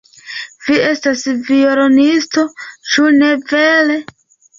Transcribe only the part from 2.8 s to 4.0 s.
ĉu ne vere?